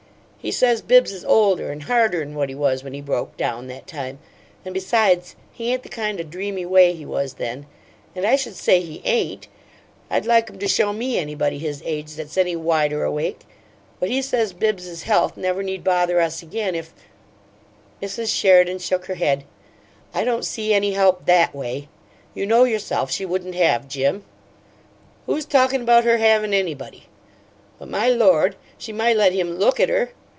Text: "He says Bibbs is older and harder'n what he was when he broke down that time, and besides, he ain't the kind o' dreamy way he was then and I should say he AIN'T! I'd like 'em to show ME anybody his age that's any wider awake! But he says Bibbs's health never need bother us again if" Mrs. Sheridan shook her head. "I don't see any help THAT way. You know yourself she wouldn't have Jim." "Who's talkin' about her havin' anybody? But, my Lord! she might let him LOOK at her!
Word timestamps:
"He 0.43 0.51
says 0.51 0.81
Bibbs 0.81 1.11
is 1.11 1.23
older 1.25 1.69
and 1.71 1.83
harder'n 1.83 2.33
what 2.33 2.49
he 2.49 2.55
was 2.55 2.83
when 2.83 2.93
he 2.93 2.99
broke 3.01 3.37
down 3.37 3.67
that 3.67 3.85
time, 3.85 4.17
and 4.65 4.73
besides, 4.73 5.35
he 5.53 5.71
ain't 5.71 5.83
the 5.83 5.87
kind 5.87 6.19
o' 6.19 6.23
dreamy 6.23 6.65
way 6.65 6.93
he 6.93 7.05
was 7.05 7.35
then 7.35 7.67
and 8.15 8.25
I 8.25 8.35
should 8.35 8.55
say 8.55 8.81
he 8.81 9.03
AIN'T! 9.05 9.47
I'd 10.09 10.25
like 10.25 10.49
'em 10.49 10.57
to 10.57 10.67
show 10.67 10.93
ME 10.93 11.19
anybody 11.19 11.59
his 11.59 11.83
age 11.85 12.15
that's 12.15 12.39
any 12.39 12.55
wider 12.55 13.03
awake! 13.03 13.41
But 13.99 14.09
he 14.09 14.19
says 14.23 14.51
Bibbs's 14.53 15.03
health 15.03 15.37
never 15.37 15.61
need 15.61 15.83
bother 15.83 16.19
us 16.19 16.41
again 16.41 16.73
if" 16.73 16.91
Mrs. 18.01 18.35
Sheridan 18.35 18.79
shook 18.79 19.05
her 19.05 19.13
head. 19.15 19.43
"I 20.11 20.23
don't 20.23 20.43
see 20.43 20.73
any 20.73 20.93
help 20.93 21.27
THAT 21.27 21.53
way. 21.53 21.87
You 22.33 22.47
know 22.47 22.63
yourself 22.63 23.11
she 23.11 23.27
wouldn't 23.27 23.53
have 23.53 23.87
Jim." 23.87 24.23
"Who's 25.27 25.45
talkin' 25.45 25.83
about 25.83 26.03
her 26.03 26.17
havin' 26.17 26.51
anybody? 26.55 27.03
But, 27.77 27.89
my 27.89 28.09
Lord! 28.09 28.55
she 28.79 28.91
might 28.91 29.17
let 29.17 29.33
him 29.33 29.59
LOOK 29.59 29.79
at 29.79 29.89
her! 29.89 30.09